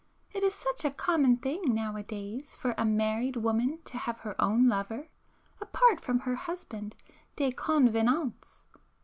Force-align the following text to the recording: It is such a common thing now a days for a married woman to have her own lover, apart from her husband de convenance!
It 0.31 0.41
is 0.41 0.55
such 0.55 0.83
a 0.83 0.89
common 0.89 1.37
thing 1.37 1.75
now 1.75 1.95
a 1.95 2.01
days 2.01 2.55
for 2.55 2.73
a 2.75 2.83
married 2.83 3.35
woman 3.35 3.81
to 3.85 3.99
have 3.99 4.17
her 4.21 4.33
own 4.41 4.67
lover, 4.67 5.09
apart 5.61 5.99
from 6.01 6.21
her 6.21 6.33
husband 6.33 6.95
de 7.35 7.51
convenance! 7.51 8.65